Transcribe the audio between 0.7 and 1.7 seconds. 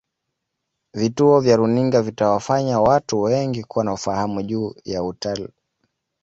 vituo vya